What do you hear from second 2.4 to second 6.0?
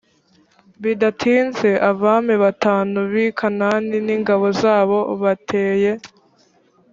batanu bi kanani n ingabo zabo bateye